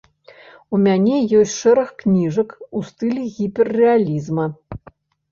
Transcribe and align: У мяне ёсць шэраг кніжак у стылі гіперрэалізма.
У 0.75 0.77
мяне 0.85 1.17
ёсць 1.39 1.57
шэраг 1.65 1.91
кніжак 2.01 2.55
у 2.79 2.81
стылі 2.87 3.25
гіперрэалізма. 3.35 4.47